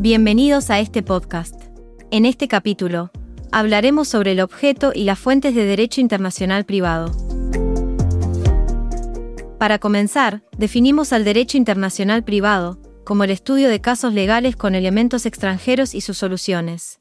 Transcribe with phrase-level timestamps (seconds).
[0.00, 1.60] Bienvenidos a este podcast.
[2.12, 3.10] En este capítulo,
[3.50, 7.10] hablaremos sobre el objeto y las fuentes de derecho internacional privado.
[9.58, 15.26] Para comenzar, definimos al derecho internacional privado como el estudio de casos legales con elementos
[15.26, 17.00] extranjeros y sus soluciones.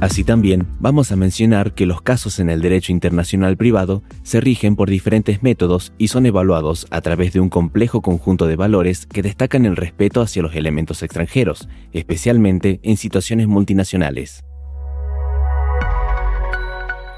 [0.00, 4.74] Así también vamos a mencionar que los casos en el derecho internacional privado se rigen
[4.74, 9.20] por diferentes métodos y son evaluados a través de un complejo conjunto de valores que
[9.20, 14.42] destacan el respeto hacia los elementos extranjeros, especialmente en situaciones multinacionales.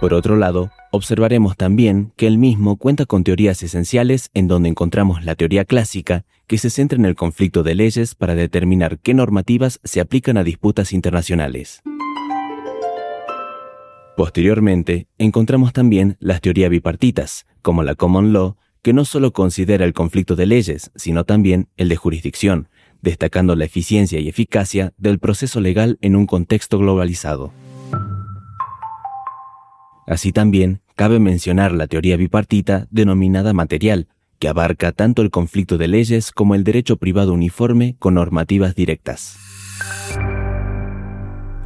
[0.01, 5.24] Por otro lado, observaremos también que el mismo cuenta con teorías esenciales en donde encontramos
[5.24, 9.79] la teoría clásica, que se centra en el conflicto de leyes para determinar qué normativas
[9.85, 11.80] se aplican a disputas internacionales.
[14.23, 19.95] Posteriormente, encontramos también las teorías bipartitas, como la common law, que no solo considera el
[19.95, 22.69] conflicto de leyes, sino también el de jurisdicción,
[23.01, 27.52] destacando la eficiencia y eficacia del proceso legal en un contexto globalizado.
[30.07, 34.07] Así también, cabe mencionar la teoría bipartita denominada material,
[34.39, 39.52] que abarca tanto el conflicto de leyes como el derecho privado uniforme con normativas directas.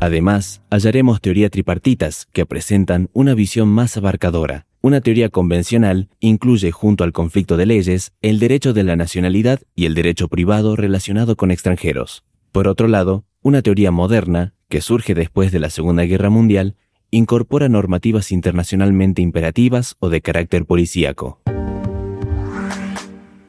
[0.01, 4.67] Además, hallaremos teoría tripartitas que presentan una visión más abarcadora.
[4.83, 9.87] Una teoría convencional incluye junto al conflicto de leyes el derecho de la nacionalidad y
[9.87, 12.25] el derecho privado relacionado con extranjeros.
[12.53, 16.77] Por otro lado, una teoría moderna, que surge después de la Segunda Guerra Mundial,
[17.11, 21.41] incorpora normativas internacionalmente imperativas o de carácter policíaco.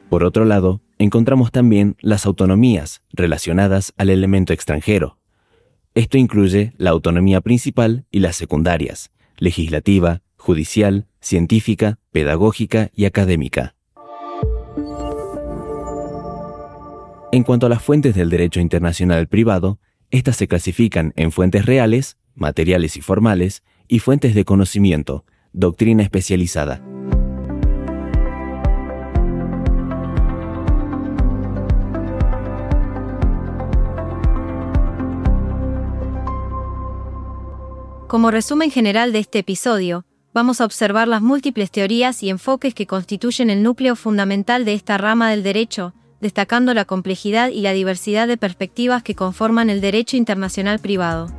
[0.08, 5.17] Por otro lado, encontramos también las autonomías relacionadas al elemento extranjero,
[5.98, 13.74] esto incluye la autonomía principal y las secundarias, legislativa, judicial, científica, pedagógica y académica.
[17.32, 19.80] En cuanto a las fuentes del derecho internacional privado,
[20.12, 26.80] estas se clasifican en fuentes reales, materiales y formales, y fuentes de conocimiento, doctrina especializada.
[38.08, 42.86] Como resumen general de este episodio, vamos a observar las múltiples teorías y enfoques que
[42.86, 48.26] constituyen el núcleo fundamental de esta rama del derecho, destacando la complejidad y la diversidad
[48.26, 51.30] de perspectivas que conforman el derecho internacional privado.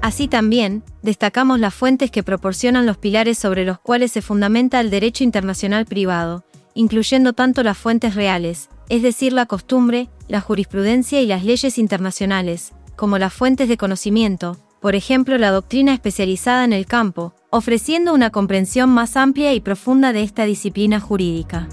[0.00, 4.88] Así también, destacamos las fuentes que proporcionan los pilares sobre los cuales se fundamenta el
[4.88, 6.42] derecho internacional privado,
[6.72, 12.72] incluyendo tanto las fuentes reales, es decir, la costumbre, la jurisprudencia y las leyes internacionales,
[12.96, 18.30] como las fuentes de conocimiento, por ejemplo la doctrina especializada en el campo, ofreciendo una
[18.30, 21.68] comprensión más amplia y profunda de esta disciplina jurídica.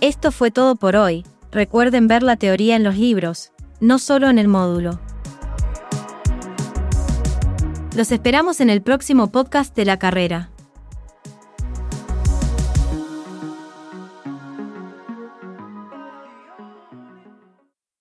[0.00, 4.38] Esto fue todo por hoy, recuerden ver la teoría en los libros, no solo en
[4.38, 5.00] el módulo.
[7.96, 10.51] Los esperamos en el próximo podcast de la carrera.